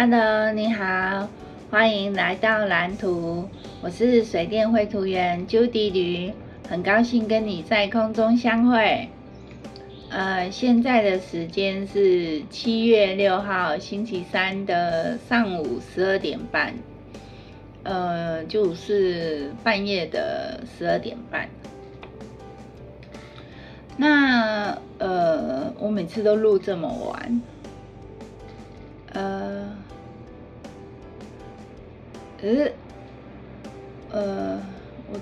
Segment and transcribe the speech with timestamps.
[0.00, 1.28] Hello，你好，
[1.72, 3.48] 欢迎来到蓝图。
[3.82, 6.32] 我是水电绘图员 Judy 吕，
[6.68, 9.08] 很高兴跟你在空中相会。
[10.08, 16.74] 呃，现在的时间是七月六号星期三的上午十二点半，
[17.82, 21.48] 呃，就是半夜的十二点半。
[23.96, 27.42] 那呃，我每次都录这么晚，
[29.12, 29.76] 呃。
[32.40, 32.72] 可是，
[34.12, 34.62] 呃，
[35.10, 35.20] 我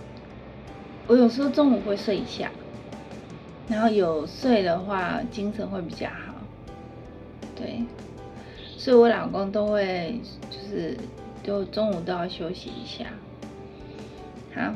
[1.06, 2.51] 我有时候中午会睡一下，
[3.69, 6.34] 然后有睡的话，精神会比较好。
[7.55, 7.83] 对，
[8.77, 10.20] 所以我老公都会
[10.51, 10.95] 就是
[11.42, 13.06] 就中午都要休息一下。
[14.55, 14.75] 好，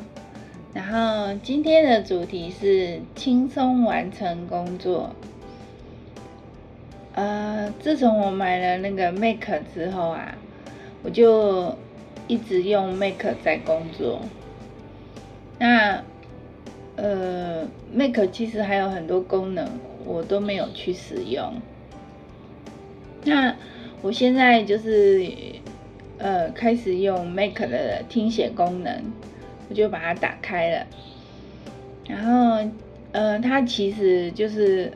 [0.73, 5.11] 然后今天的主题是轻松完成工作。
[7.13, 10.35] 呃，自从我买了那个 Mac 之后啊，
[11.03, 11.77] 我就。
[12.31, 14.21] 一直用 Mac 在工作，
[15.59, 16.01] 那
[16.95, 19.69] 呃，Mac 其实还有很多功能
[20.05, 21.55] 我都没有去使用。
[23.25, 23.57] 那
[24.01, 25.27] 我现在就是
[26.19, 29.13] 呃开始用 Mac 的听写功能，
[29.69, 30.87] 我就把它打开了，
[32.07, 32.71] 然后
[33.11, 34.93] 呃，它其实就是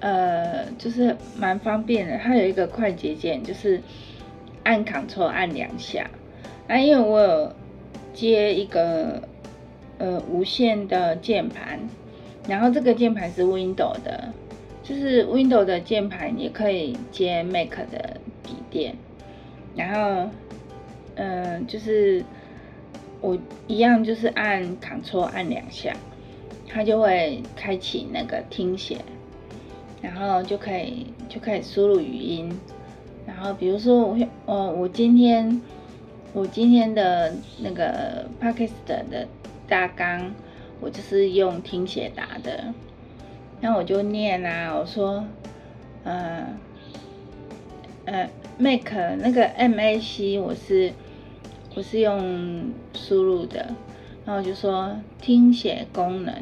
[0.00, 3.80] 呃就是蛮方便的，它有一个快捷键，就是
[4.64, 6.10] 按 Ctrl 按两下。
[6.68, 7.52] 啊，因为我有
[8.12, 9.26] 接一个
[9.96, 11.88] 呃无线的键盘，
[12.46, 14.34] 然后这个键盘是 w i n d o w 的，
[14.82, 18.96] 就是 w i n d o w 的键盘也可以接 Mac 的笔电，
[19.74, 20.30] 然后
[21.14, 22.22] 嗯、呃，就是
[23.22, 25.96] 我一样就是按 Ctrl 按两下，
[26.66, 29.02] 它就会开启那个听写，
[30.02, 32.60] 然后就可以就可以输入语音，
[33.24, 35.62] 然后比如说我哦我今天。
[36.34, 39.26] 我今天的那个 Podcast 的
[39.66, 40.30] 大纲，
[40.78, 42.72] 我就是用听写打的。
[43.60, 45.24] 那我就念啊，我说，
[46.04, 46.46] 呃，
[48.04, 48.28] 呃
[48.58, 50.92] ，make 那个 Mac 我是
[51.74, 53.66] 我是用输入的，
[54.24, 56.34] 然后我就说听写功能，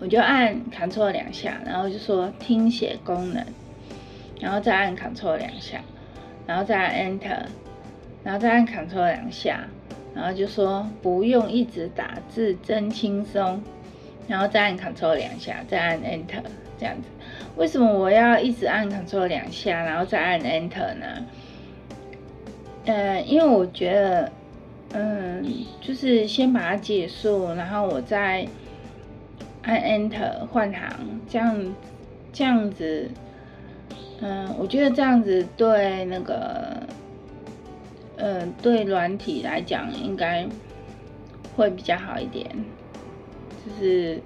[0.00, 3.44] 我就按 Ctrl 两下，然后就说听写功能，
[4.40, 5.82] 然后再按 Ctrl 两下，
[6.46, 7.44] 然后再按 Enter。
[8.24, 9.68] 然后再按 Ctrl 两下，
[10.14, 13.62] 然后就说不用一直打字，真轻松。
[14.26, 16.42] 然后再按 Ctrl 两下，再按 Enter，
[16.78, 17.02] 这样子。
[17.56, 21.26] 为什么我要一直按 Ctrl 两下，然后再按 Enter 呢？
[22.86, 24.32] 呃，因为我觉得，
[24.94, 25.44] 嗯，
[25.82, 28.48] 就是先把它结束，然后我再
[29.64, 31.74] 按 Enter 换行，这样
[32.32, 33.10] 这样子，
[34.22, 36.82] 嗯，我觉得这样子对那个。
[38.16, 40.46] 嗯，对软体来讲应该
[41.56, 42.48] 会比较好一点，
[43.64, 44.20] 就是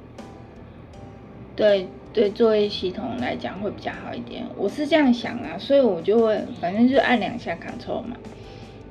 [1.56, 4.44] 对对作业系统来讲会比较好一点。
[4.56, 8.16] 我是这样想啊，所以我就会反正就按两下 Ctrl 嘛，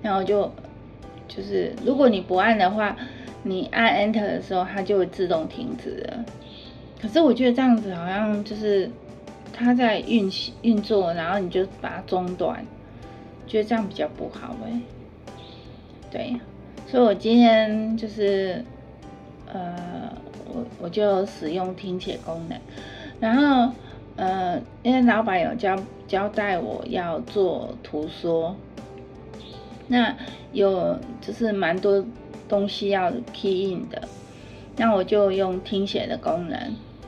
[0.01, 0.51] 然后就
[1.27, 2.95] 就是如果你不按的话，
[3.43, 6.25] 你按 Enter 的时候它就会自动停止了。
[6.99, 8.89] 可是我觉得这样子好像就是
[9.53, 12.65] 它在运行运作，然后你就把它中断。
[13.47, 14.79] 觉得这样比较不好哎，
[16.11, 16.35] 对，
[16.85, 18.63] 所以我今天就是，
[19.51, 20.11] 呃，
[20.53, 22.59] 我我就使用听写功能，
[23.19, 23.73] 然后
[24.17, 25.77] 呃，因为老板有交
[26.07, 28.55] 交代我要做图说，
[29.87, 30.15] 那
[30.51, 32.03] 有就是蛮多
[32.49, 34.01] 东西要 key in 的，
[34.75, 36.59] 那我就用听写的功能，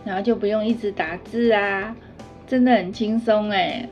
[0.06, 1.96] 然后就不用一直打字啊，
[2.48, 3.88] 真的很轻松哎。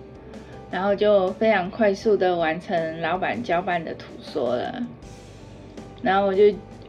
[0.69, 4.83] 然后就非常快速的完成老板交办的图说了，
[6.01, 6.43] 然后我就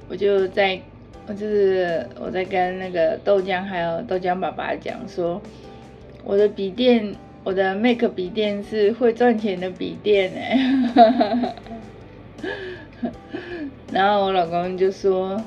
[0.09, 0.81] 我就在
[1.27, 5.41] 我就是我在跟那个豆浆还有豆浆爸爸讲说，
[6.25, 7.15] 我的笔电
[7.45, 11.55] 我的 Mac 笔电是会赚钱的笔电哎，
[13.93, 15.41] 然后我老公就说，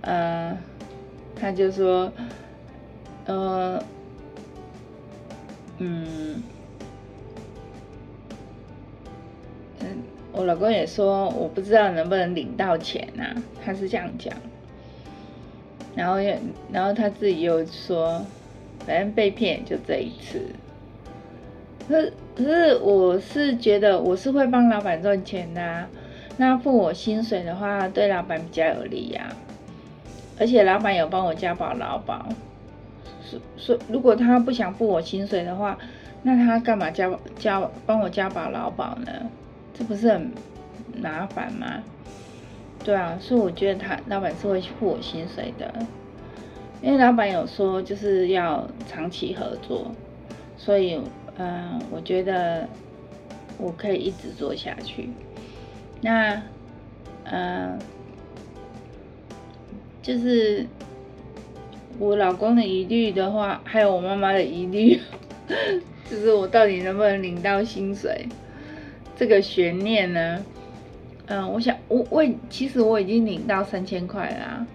[0.00, 0.58] 呃，
[1.36, 2.12] 他就说，
[3.26, 3.82] 呃，
[5.78, 6.42] 嗯。
[10.32, 13.34] 我老公也说，我不知道能不能领到钱啊，
[13.64, 14.32] 他是这样讲。
[15.96, 16.32] 然后又，
[16.72, 18.24] 然后他自己又说，
[18.86, 20.40] 反正被骗就这一次。
[21.88, 25.84] 可是，可是我是觉得我是会帮老板赚钱的，
[26.36, 29.34] 那付我薪水的话，对老板比较有利呀。
[30.38, 32.28] 而且老板有帮我加保劳保，
[33.28, 35.76] 说说，如果他不想付我薪水的话，
[36.22, 39.10] 那他干嘛加加帮我加保劳保呢？
[39.80, 40.30] 这不是很
[41.00, 41.82] 麻烦吗？
[42.84, 45.72] 对啊，所以我觉得他老板是会付我薪水的，
[46.82, 49.90] 因为老板有说就是要长期合作，
[50.58, 51.00] 所以
[51.38, 52.68] 嗯、我觉得
[53.56, 55.08] 我可以一直做下去。
[56.02, 56.34] 那
[57.24, 57.78] 嗯、呃，
[60.02, 60.66] 就是
[61.98, 65.00] 我老公的疑虑的话，还有我妈妈的疑虑，
[66.10, 68.26] 就是我到底能不能领到薪水，
[69.20, 70.42] 这个悬念呢？
[71.26, 74.66] 嗯，我想我我其实我已经领到三千块啦，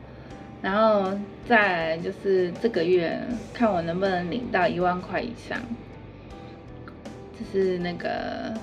[0.62, 1.18] 然后
[1.50, 3.20] 再来就是这个月
[3.52, 5.60] 看我能不能领到一万块以上，
[7.34, 8.54] 就是那个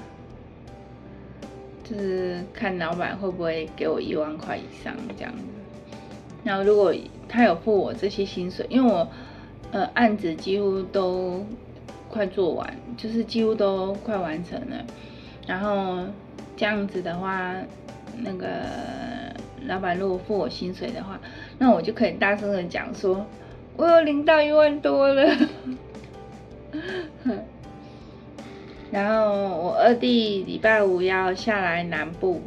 [1.82, 5.42] 就是看老板会不会给我一万块以上这样子。
[6.44, 6.94] 然后如果
[7.28, 9.08] 他有付我这些薪水，因为我
[9.72, 11.44] 呃案子几乎都
[12.08, 14.86] 快做完，就是几乎都快完成了，
[15.46, 15.98] 然后
[16.56, 17.54] 这样子的话。
[18.24, 18.46] 那个
[19.66, 21.18] 老板如果付我薪水的话，
[21.58, 23.24] 那我就可以大声的讲说，
[23.74, 25.34] 我有领到一万多了。
[28.92, 32.42] 然后我二弟礼拜五要下来南部，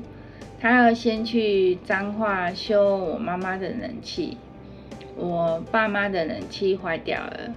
[0.62, 4.38] 他要先去彰化修我妈妈的冷气，
[5.18, 7.56] 我爸妈的冷气坏掉了，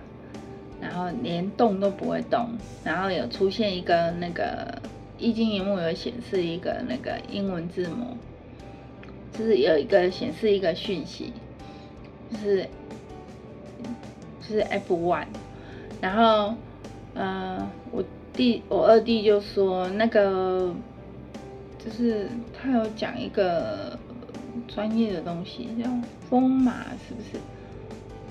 [0.80, 2.48] 然后连动都不会动，
[2.82, 4.80] 然后有出现一个那个。
[5.18, 8.16] 液晶萤幕有显示一个那个英文字母，
[9.36, 11.32] 就是有一个显示一个讯息，
[12.30, 12.68] 就是
[14.40, 15.26] 就是 F1，
[16.00, 16.54] 然后
[17.14, 20.72] 呃，我弟我二弟就说那个
[21.84, 23.98] 就是他有讲一个
[24.68, 25.90] 专业的东西叫
[26.30, 27.42] 风马是不是？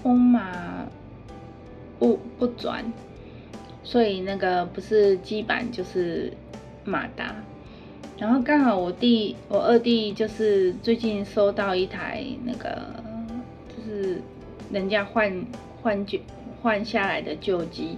[0.01, 0.86] 风马
[2.00, 2.86] 不不转，
[3.84, 6.31] 所以那个不是基板就是。
[6.89, 7.36] 马达，
[8.18, 12.81] 然后刚好我弟我二弟就是最近收到一台那个，
[13.69, 14.22] 就是
[14.72, 15.45] 人家换
[15.81, 16.19] 换旧
[16.62, 17.98] 换下来的旧机，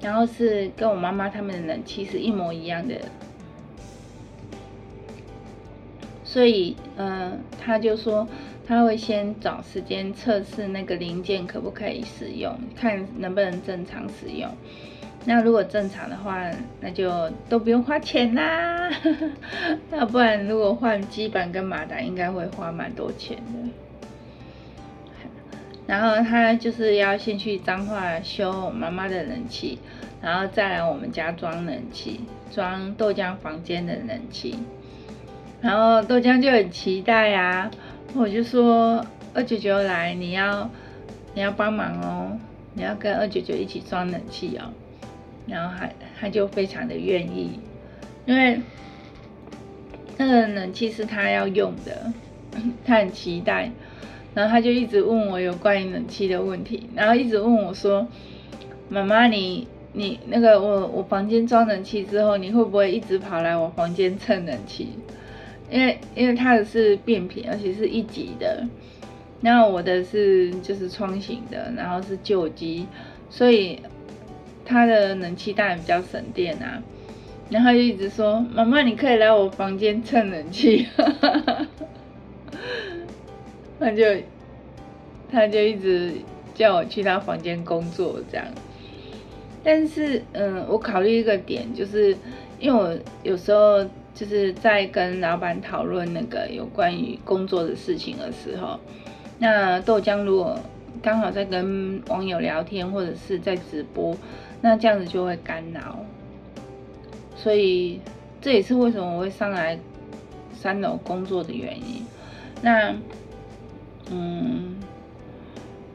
[0.00, 2.94] 然后是跟我妈妈他们的人其实一模一样的，
[6.24, 8.28] 所以嗯、他就说
[8.66, 14.50] 他会先找时间测试那个零件可不可以使用，看能不能正常使用。
[15.28, 16.48] 那如果正常的话，
[16.80, 18.88] 那就都不用花钱啦。
[19.90, 23.68] 要不然如果换基板跟马达，应该会花蛮多钱的。
[25.84, 29.78] 然后他就是要先去彰化修我妈妈的冷气，
[30.22, 32.20] 然后再来我们家装冷气，
[32.52, 34.56] 装豆浆房间的冷气。
[35.60, 37.68] 然后豆浆就很期待啊，
[38.14, 40.70] 我就说二舅舅来，你要
[41.34, 42.30] 你要帮忙哦，
[42.74, 44.70] 你要跟二舅舅一起装冷气哦。
[45.46, 45.88] 然后他
[46.18, 47.60] 他就非常的愿意，
[48.26, 48.60] 因为
[50.16, 52.12] 那个冷气是他要用的，
[52.84, 53.70] 他很期待。
[54.34, 58.06] 然后他就一直问我有关于冷气的问题，然后一直问我说
[58.90, 64.88] ：“妈妈，你你那个我我房间装冷气之后，你会不会一直跑来我房间蹭冷气？
[65.70, 68.62] 因为因为他的是变频，而且是一级的，
[69.40, 72.86] 然后我的是就是窗型的，然后是旧机，
[73.30, 73.78] 所以。”
[74.66, 76.82] 他的冷气当然比较省电啊，
[77.48, 80.88] 然后就一直说：“妈妈，你可以来我房间蹭冷气。
[83.78, 84.04] ”他就
[85.30, 86.12] 他就一直
[86.54, 88.44] 叫我去他房间工作这样。
[89.62, 92.16] 但是，嗯，我考虑一个点，就是
[92.58, 98.80] 因为我有时候就是在跟老板讨论那个有关于工作的事情的时候，
[99.38, 100.58] 那豆浆如果
[101.02, 104.16] 刚好在跟网友聊天或者是在直播。
[104.62, 105.98] 那这样子就会干扰，
[107.36, 108.00] 所以
[108.40, 109.78] 这也是为什么我会上来
[110.52, 112.04] 三楼工作的原因。
[112.62, 112.94] 那，
[114.10, 114.76] 嗯，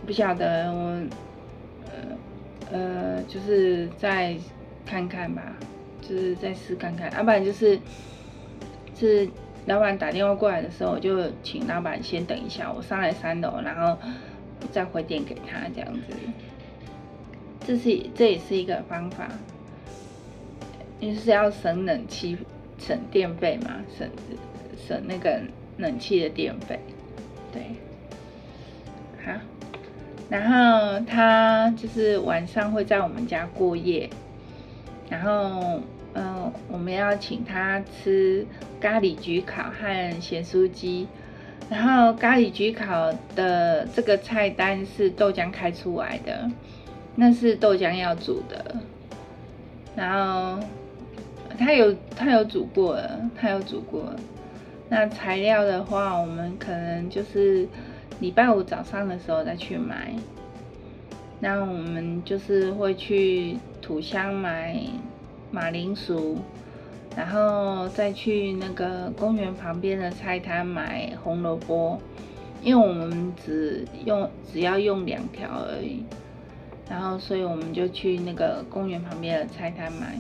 [0.06, 1.02] 不晓得我，
[1.90, 2.18] 呃
[2.72, 4.38] 呃，就是再
[4.86, 5.42] 看看吧，
[6.02, 7.80] 就是再试看看，要、不然就是
[8.96, 9.28] 是
[9.66, 13.98] 老板打电话过来的时候，我就请老板先等一下，我上来三楼，然后
[14.72, 16.02] 再回电给他这样子。
[17.66, 19.30] 这是这也是一个方法，
[21.00, 22.38] 就是要省冷气、
[22.80, 24.10] 省电费嘛，省
[24.88, 25.40] 省那个
[25.78, 26.80] 冷气的电费，
[27.54, 27.62] 对，
[29.24, 29.40] 好，
[30.28, 34.10] 然后他就是晚上会在我们家过夜，
[35.08, 35.80] 然后
[36.14, 38.46] 嗯，我们要请他吃
[38.80, 41.08] 咖喱焗烤和咸酥鸡，
[41.70, 46.50] 然后咖喱焗烤的这个菜单是豆浆开出来的。
[47.16, 48.76] 那是豆浆要煮的，
[49.96, 50.64] 然后
[51.58, 54.20] 他有他有煮过了，他有煮过了。
[54.90, 57.68] 那材料的话，我们可能就是
[58.20, 60.14] 礼拜五早上的时候再去买。
[61.40, 64.80] 那我们就是会去土箱买
[65.50, 66.38] 马铃薯，
[67.16, 72.00] 然后再去那个公园旁边的菜摊买红萝卜，
[72.62, 76.04] 因为我们只用只要用两条而已，
[76.92, 80.20] 然后所以我们就去那个公园旁边的菜摊买，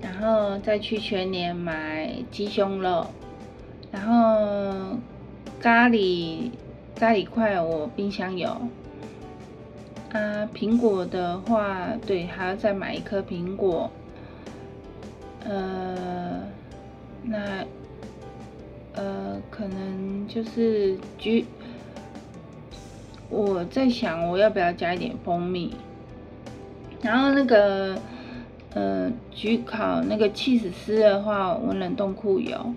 [0.00, 3.06] 然后再去全联买鸡胸肉，
[3.92, 4.96] 然后
[5.60, 6.50] 咖喱
[6.98, 8.48] 咖喱块我冰箱有。
[10.12, 13.90] 啊，苹果的话，对，还要再买一颗苹果。
[15.44, 16.42] 呃，
[17.22, 17.62] 那
[18.94, 21.44] 呃，可能就是橘。
[23.28, 25.74] 我在想，我要不要加一点蜂蜜？
[27.02, 27.98] 然后那个
[28.74, 32.74] 呃，焗烤那个起司丝的话，我冷冻库有。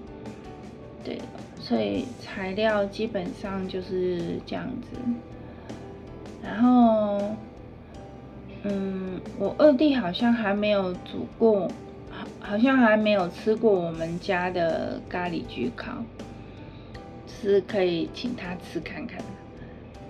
[1.03, 1.18] 对，
[1.60, 4.98] 所以材料基本上就是这样子。
[6.41, 7.22] 然后，
[8.63, 11.68] 嗯，我二弟好像还没有煮过，
[12.10, 15.94] 好，好像还没有吃过我们家的咖喱焗烤，
[17.27, 19.20] 是可以请他吃看看，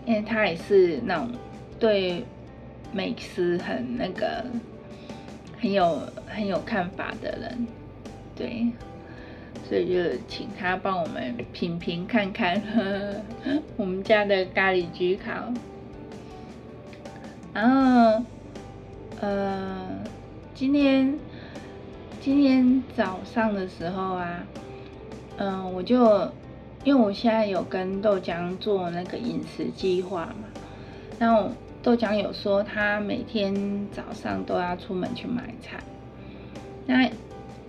[0.10, 1.30] 因为他也是那种
[1.80, 2.26] 对
[2.92, 4.44] 美食很那个
[5.62, 7.68] 很有很有看法的人，
[8.36, 8.72] 对，
[9.70, 12.82] 所以就请他帮我们品评看看呵
[13.46, 15.54] 呵 我们家的咖喱焗烤。
[17.54, 18.24] 然后，
[19.22, 19.86] 呃，
[20.56, 21.14] 今天
[22.20, 24.44] 今天早上的时候啊，
[25.38, 26.32] 嗯、我就
[26.84, 30.48] 因为我现在有跟豆浆做那个饮食计划嘛，
[31.20, 31.50] 然后
[31.82, 33.54] 豆浆有说他每天
[33.92, 35.78] 早上都要出门去买菜，
[36.86, 37.10] 那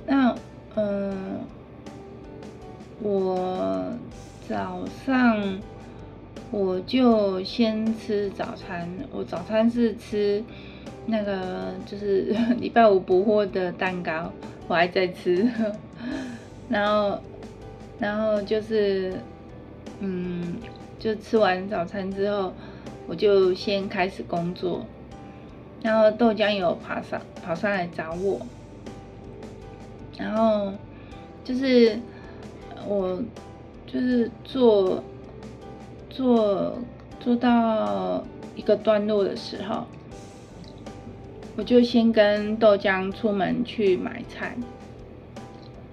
[0.06, 0.34] 那
[0.76, 1.40] 嗯、呃，
[3.02, 3.84] 我
[4.48, 5.58] 早上。
[6.52, 10.42] 我就先吃早餐，我早餐是吃
[11.06, 14.32] 那个就是 礼拜五补货的蛋糕，
[14.66, 15.48] 我还在吃，
[16.68, 17.16] 然后
[18.00, 19.14] 然后就是
[20.00, 20.56] 嗯，
[20.98, 22.52] 就吃完早餐之后，
[23.06, 24.84] 我就先开始工作，
[25.82, 28.40] 然后豆浆有爬上跑上来找我，
[30.18, 30.72] 然后
[31.44, 31.98] 就是
[32.88, 33.22] 我
[33.86, 35.02] 就是做。
[36.12, 36.76] 做
[37.20, 38.22] 做到
[38.56, 39.86] 一个段落的时候，
[41.56, 44.56] 我就先跟豆浆出门去买菜。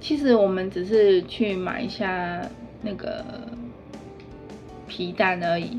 [0.08, 2.42] 其实我们只是去买一下
[2.82, 3.26] 那个
[4.88, 5.78] 皮蛋而已。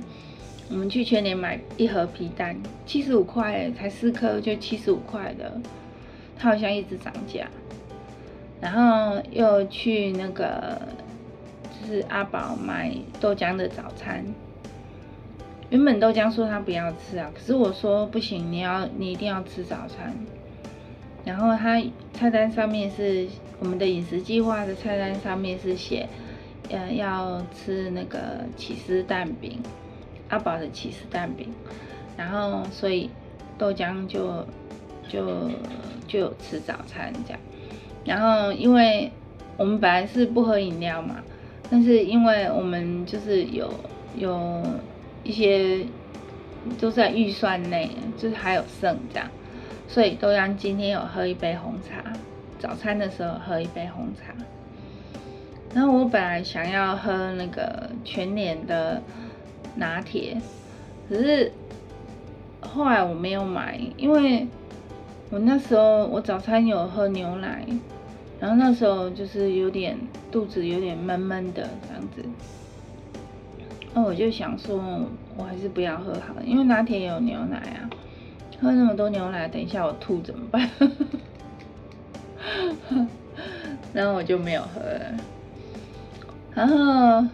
[0.69, 2.55] 我们去全联买一盒皮蛋，
[2.85, 5.59] 七十五块，才四颗就七十五块的。
[6.37, 7.49] 它好像一直涨价。
[8.61, 10.79] 然后又去那个
[11.81, 11.87] 就。
[11.87, 14.23] 是阿宝买豆浆的早餐。
[15.71, 20.15] 原本豆浆说他不要吃啊，可是我说不行，你要你一定要吃早餐。
[21.29, 21.79] 然后他
[22.15, 23.29] 菜单上面是
[23.61, 26.09] 我们的饮食计划的菜单上面是写，
[26.71, 29.59] 呃，要吃那个起司蛋饼，
[30.31, 31.53] 阿宝的起司蛋饼。
[32.17, 33.11] 然后所以
[33.59, 34.43] 豆浆就
[35.07, 35.51] 就
[36.07, 37.41] 就有吃早餐这样。
[38.07, 39.13] 然后因为
[39.59, 41.17] 我们本来是不喝饮料嘛。
[41.71, 43.71] 但是因为我们就是有
[44.17, 44.63] 有
[45.23, 45.85] 一些
[46.81, 49.29] 都在预算内，就是还有剩这样，
[49.89, 52.13] 所以豆浆今天有喝一杯红茶，
[52.59, 54.33] 早餐的时候喝一杯红茶。
[55.75, 59.03] 然后我本来想要喝那个全联的
[59.75, 60.37] 拿铁，
[61.09, 61.51] 可是
[62.61, 64.47] 后来我没有买，因为
[65.31, 67.67] 我那时候我早餐有喝牛奶。
[68.41, 69.99] 然后那时候就是有点
[70.31, 72.25] 肚子有点闷闷的这样子，
[73.93, 74.81] 那我就想说，
[75.37, 77.91] 我还是不要喝好了，因为拿铁也有牛奶啊，
[78.61, 80.71] 喝那么多牛奶，等一下我吐怎么办？
[83.93, 85.01] 然后我就没有喝了。
[86.55, 87.27] 然后，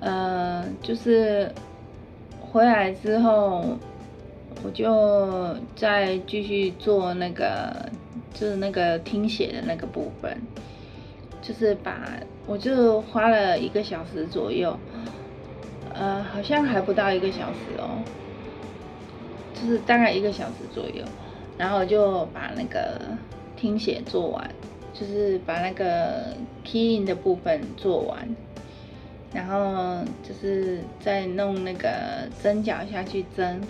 [0.00, 1.50] 呃，就是
[2.40, 3.76] 回来之后，
[4.62, 7.88] 我就再继续做那个。
[8.38, 10.38] 就是那个听写的那个部分，
[11.40, 12.02] 就是把
[12.46, 14.78] 我就花了一个小时左右，
[15.94, 17.96] 呃，好像还不到一个小时哦，
[19.60, 21.04] 就是大概一个小时左右，
[21.58, 23.00] 然后就把那个
[23.56, 24.48] 听写做完，
[24.92, 28.28] 就是把那个 key in 的部分做完，
[29.32, 31.90] 然后就是再弄那个
[32.42, 33.60] 针脚下去针，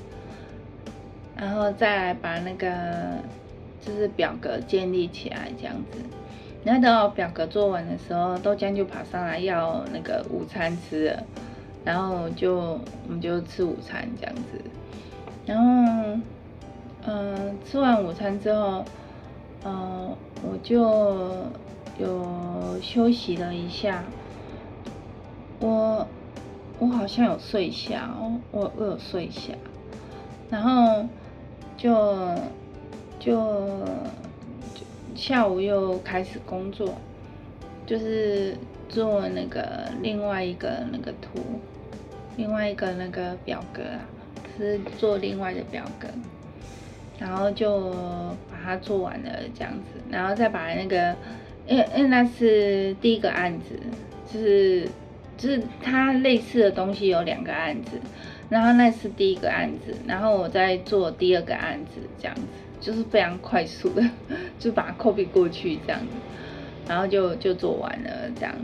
[1.37, 3.19] 然后再来把那个。
[3.79, 6.01] 就是表格建立起来这样子。
[6.65, 11.23] 然后等到表格做完的时候，豆浆就跑上来要那个午餐吃了，
[11.85, 12.57] 然后就
[13.07, 14.61] 我们就吃午餐这样子。
[15.47, 16.19] 然后，
[17.07, 18.85] 嗯、吃完午餐之后，
[19.63, 20.81] 呃，我就
[21.99, 24.03] 有休息了一下。
[25.61, 26.07] 我
[26.79, 28.11] 我好像有睡下，
[28.51, 29.53] 我我有睡下，
[30.51, 31.07] 然后
[31.77, 31.95] 就
[33.19, 33.35] 就
[34.75, 34.85] 就
[35.15, 36.93] 下午又开始工作，
[37.87, 38.55] 就是
[38.89, 41.41] 做那个另外一个那个图，
[42.37, 44.01] 另外一个那个表格啊，
[44.57, 46.09] 是做另外的表格，
[47.19, 47.91] 然后就
[48.51, 51.15] 把它做完了这样子，然后再把那个，
[51.67, 53.79] 因为因为那是第一个案子，
[54.33, 54.89] 就是。
[55.39, 58.01] 就是它类似的东西有两个案子，
[58.49, 62.41] 然后那是第一个案子，然后我再做第二个案子，这样子
[62.81, 64.03] 就是非常快速的，
[64.59, 66.07] 就把它 copy 过去这样子，
[66.89, 68.55] 然后就就做完了这样，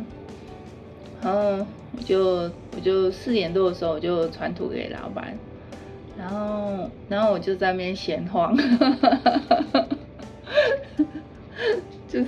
[1.23, 5.37] 然后我就我就四点多的时候我就传图给老板，
[6.19, 8.57] 然后然后我就在那边闲晃，
[12.09, 12.27] 就是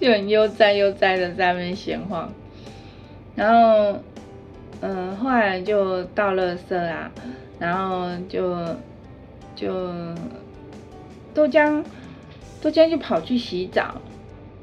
[0.00, 2.30] 就很悠哉悠哉的在那边闲晃。
[3.34, 3.98] 然后，
[4.80, 7.10] 嗯，后来就倒垃圾啊，
[7.58, 8.56] 然后就
[9.54, 9.90] 就
[11.34, 11.84] 豆浆
[12.62, 13.96] 豆浆就跑去洗澡。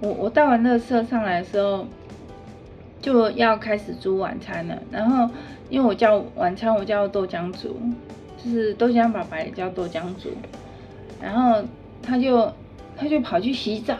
[0.02, 1.86] 我我倒完垃圾上来的时候，
[3.00, 4.78] 就要开始煮晚餐了。
[4.92, 5.30] 然后
[5.70, 7.80] 因为我叫晚餐，我叫豆浆煮，
[8.44, 10.30] 就是豆浆爸爸也叫豆浆煮。
[11.22, 11.64] 然后
[12.02, 12.52] 他就
[12.98, 13.96] 他就跑去洗澡，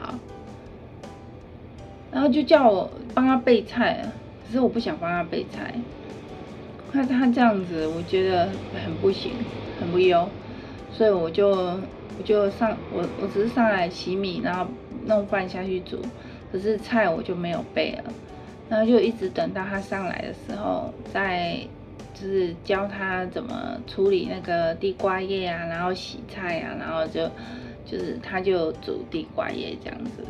[2.12, 4.06] 然后就叫我帮他备菜。
[4.46, 5.74] 可是我不想帮他备菜，
[6.92, 8.50] 看他这样子，我觉得
[8.86, 9.32] 很不行，
[9.80, 10.28] 很不优，
[10.92, 14.68] 所以我就我就上我我只是上来洗米，然后
[15.08, 15.98] 弄饭下去煮，
[16.52, 18.14] 可是菜我就没有备了，
[18.70, 21.60] 然后就一直等到他上来的时候，再
[22.14, 27.30] 就是教他怎么处理那个地瓜叶啊，然后洗菜啊，然后就
[27.86, 30.24] 就是他就煮地瓜叶这样子，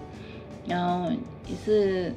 [0.68, 1.12] 然后
[1.48, 2.14] 也是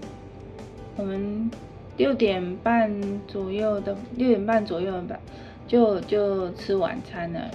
[0.96, 1.50] 我们。
[1.98, 2.92] 六点半
[3.26, 5.18] 左右的，六点半左右吧，
[5.66, 7.50] 就就吃晚餐了。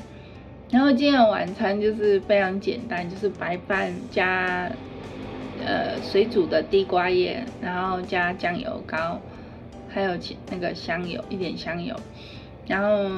[0.72, 4.68] 然后今天的晚餐就是非常简单，就是白饭加
[5.66, 9.22] 呃水煮的地瓜叶，然后加酱油膏，
[9.88, 11.96] 还有其那个香油，一点香油，
[12.68, 13.10] 然后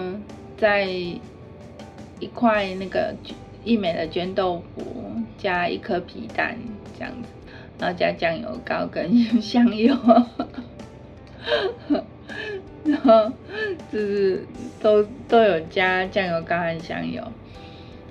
[0.58, 3.16] 再一块那个
[3.64, 6.58] 一美的绢豆腐，加一颗皮蛋
[6.98, 7.30] 这样子，
[7.80, 9.96] 然后加酱油膏跟香油。
[12.86, 13.32] 然后
[13.92, 14.46] 就是
[14.82, 17.24] 都都有加酱油膏和香油，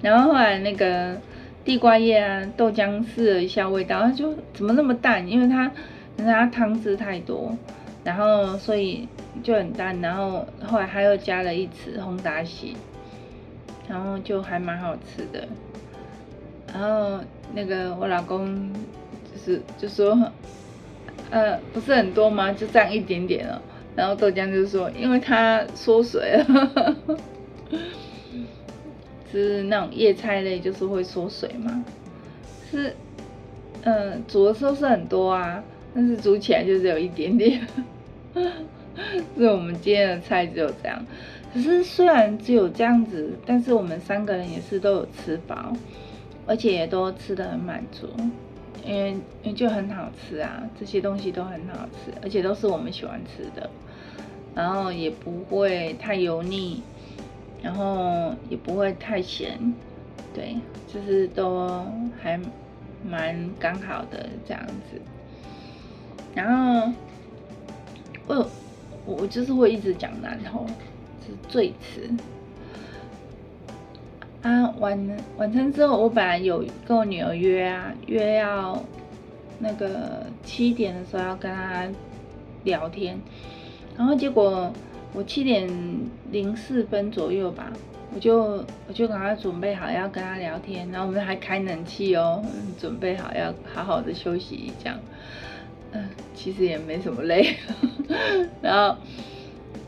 [0.00, 1.18] 然后后来那个
[1.64, 5.26] 地瓜叶啊，豆浆试了一下味道，它就怎么那么淡？
[5.28, 5.70] 因为它
[6.16, 7.56] 人家汤汁太多，
[8.04, 9.08] 然后所以
[9.42, 10.00] 就很淡。
[10.00, 12.76] 然后后来他又加了一匙红达喜，
[13.88, 15.46] 然后就还蛮好吃的。
[16.72, 17.20] 然后
[17.54, 18.72] 那个我老公
[19.32, 20.18] 就是就说。
[21.30, 22.52] 呃，不是很多吗？
[22.52, 23.58] 就这样一点点哦。
[23.96, 26.96] 然后豆浆就说，因为它缩水了，
[29.32, 31.84] 是那种叶菜类，就是会缩水嘛。
[32.70, 32.94] 是，
[33.82, 35.64] 嗯、煮的时候是很多啊，
[35.94, 37.60] 但是煮起来就只有一点点。
[39.36, 41.04] 是我们今天的菜只有这样。
[41.52, 45.72] 可是虽然只有这样子，但是我们三个人也是都有吃饱，
[46.46, 48.08] 而且也都吃的很满足。
[48.84, 49.10] 因为
[49.42, 53.70] 因为就很好吃啊，这些东西都很好吃，而且都是我们喜欢吃的，
[54.54, 56.82] 然后也不会太油腻，
[57.62, 59.58] 然后也不会太咸，
[60.34, 60.56] 对，
[60.92, 61.86] 就是都
[62.20, 62.40] 还
[63.08, 65.00] 蛮刚好的这样子。
[66.34, 66.92] 然后
[68.26, 68.50] 我
[69.06, 70.66] 我就是会一直讲南投
[71.24, 72.10] 是最迟。
[74.42, 78.82] 啊，晚晚餐之后，我本来有跟我女儿约啊，约要
[79.60, 81.86] 那个七点的时候要跟她
[82.64, 83.20] 聊天，
[83.96, 84.72] 然后结果
[85.12, 85.68] 我七点
[86.30, 87.72] 零四分左右吧，
[88.14, 92.42] 我就我就赶快准备好要跟他聊天，然后我们还开冷气哦，
[92.78, 94.98] 准备好要好好的休息这样，
[95.92, 97.56] 嗯，其实也没什么累，
[98.62, 98.96] 然后，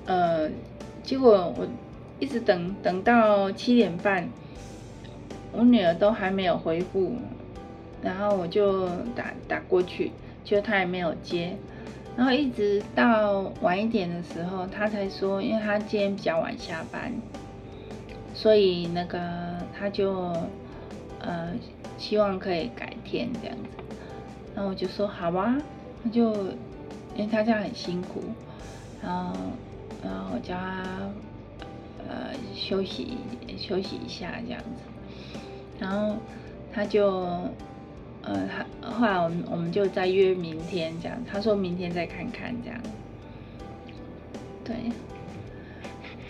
[0.07, 0.49] 呃，
[1.03, 1.67] 结果我
[2.21, 4.29] 一直等等到七点半。
[5.57, 7.13] 我女儿都还没有回复，
[8.03, 10.11] 然后我就打打过去，
[10.43, 11.57] 就她也没有接，
[12.16, 17.12] 然后一直到晚一点的时候，他才说，因为他今天比较晚下班，
[18.33, 19.18] 所以那个
[19.77, 20.33] 他就
[21.20, 21.53] 呃，
[21.98, 23.85] 希望可以改天这样子。
[24.55, 25.57] 然后我就说好啊，
[26.05, 26.33] 那就
[27.16, 28.22] 因为他这样很辛苦，
[29.03, 29.35] 然后
[30.05, 30.85] 然后我叫他
[32.07, 33.16] 呃休息
[33.59, 35.38] 休息一下这样子，
[35.81, 36.16] 然后
[36.72, 37.27] 他就
[38.27, 42.81] 呃他后来我们我们就再约明天这样，他说明天再看看这样，
[44.65, 44.77] 对，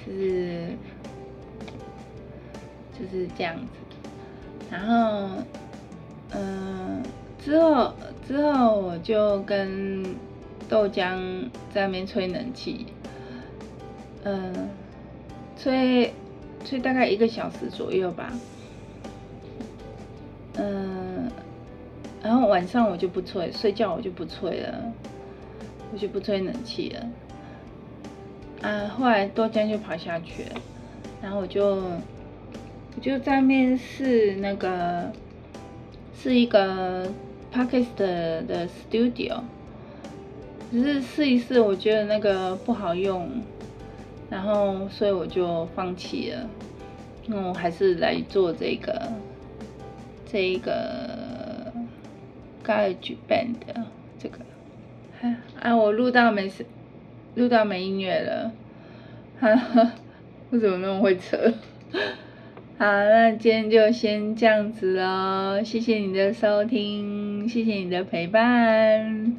[0.05, 0.69] 就是
[2.99, 3.67] 就是这样子，
[4.71, 5.43] 然后
[6.31, 7.01] 嗯。
[7.01, 7.03] 呃
[7.45, 7.93] 之后
[8.27, 10.03] 之后我就跟
[10.67, 12.87] 豆浆在那边吹冷气，
[14.23, 14.71] 嗯、
[15.59, 16.11] 吹
[16.65, 18.33] 吹大概一个小时左右吧，
[20.55, 20.94] 嗯、
[22.25, 24.93] 然后晚上我就不吹，睡觉我就不吹了，
[25.93, 30.61] 我就不吹冷气了，啊，后来豆浆就跑下去了，
[31.23, 35.13] 然后我就我就在面试那个
[36.21, 37.07] 是一个。
[37.55, 38.03] p a k i s t
[38.49, 39.39] 的 Studio，
[40.73, 43.31] 只是试一试，我觉得那个不好用，
[44.29, 46.51] 然后所以我就放弃了。
[47.29, 49.01] 那我还是来做这个，
[50.27, 51.14] 这一个
[52.65, 53.57] Garage Band
[54.19, 54.39] 这个。
[55.61, 56.67] 啊，我录到没事，
[57.35, 58.53] 录到没音乐了。
[59.41, 59.93] 哈哈，
[60.51, 61.37] 为什么那么会扯？
[62.77, 69.37] 好，那今天就先这样子喽，谢谢你的收听，谢谢你的陪伴，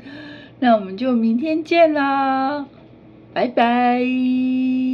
[0.60, 2.66] 那我们就明天见啦，
[3.34, 4.85] 拜拜。